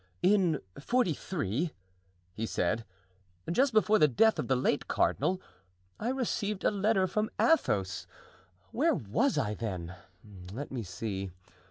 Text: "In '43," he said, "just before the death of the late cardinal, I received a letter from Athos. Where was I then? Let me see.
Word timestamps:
"In 0.23 0.61
'43," 0.79 1.73
he 2.33 2.45
said, 2.47 2.85
"just 3.51 3.71
before 3.71 3.99
the 3.99 4.07
death 4.07 4.39
of 4.39 4.47
the 4.47 4.55
late 4.55 4.87
cardinal, 4.87 5.39
I 5.99 6.09
received 6.09 6.63
a 6.63 6.71
letter 6.71 7.05
from 7.05 7.29
Athos. 7.39 8.07
Where 8.71 8.95
was 8.95 9.37
I 9.37 9.53
then? 9.53 9.93
Let 10.51 10.71
me 10.71 10.81
see. 10.81 11.29